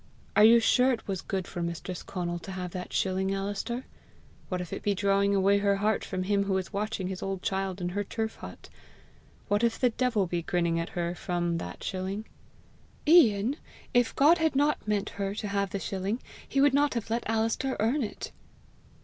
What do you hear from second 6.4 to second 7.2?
who is watching